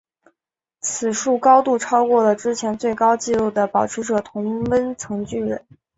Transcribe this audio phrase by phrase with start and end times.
[0.79, 5.63] 此树高度超过了之前最高纪录的保持者同温层巨人。